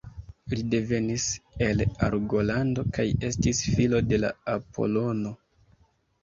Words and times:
Li 0.51 0.61
devenis 0.69 1.25
el 1.65 1.83
Argolando 2.07 2.85
kaj 2.97 3.05
estis 3.29 3.61
filo 3.75 4.01
de 4.15 4.21
Apolono. 4.57 5.37